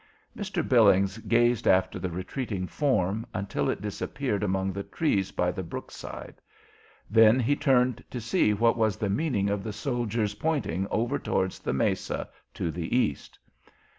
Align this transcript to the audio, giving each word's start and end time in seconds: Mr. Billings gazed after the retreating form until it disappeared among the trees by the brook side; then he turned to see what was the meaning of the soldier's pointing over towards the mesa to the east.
Mr. 0.35 0.67
Billings 0.67 1.19
gazed 1.19 1.67
after 1.67 1.99
the 1.99 2.09
retreating 2.09 2.65
form 2.65 3.23
until 3.35 3.69
it 3.69 3.83
disappeared 3.83 4.41
among 4.41 4.73
the 4.73 4.81
trees 4.81 5.29
by 5.31 5.51
the 5.51 5.61
brook 5.61 5.91
side; 5.91 6.41
then 7.07 7.39
he 7.39 7.55
turned 7.55 8.03
to 8.09 8.19
see 8.19 8.51
what 8.51 8.75
was 8.77 8.97
the 8.97 9.09
meaning 9.11 9.47
of 9.47 9.63
the 9.63 9.71
soldier's 9.71 10.33
pointing 10.33 10.87
over 10.89 11.19
towards 11.19 11.59
the 11.59 11.71
mesa 11.71 12.27
to 12.51 12.71
the 12.71 12.97
east. 12.97 13.37